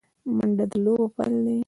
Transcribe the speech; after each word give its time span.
منډه 0.37 0.65
د 0.71 0.73
لوبو 0.83 1.05
پیل 1.15 1.33
دی 1.45 1.57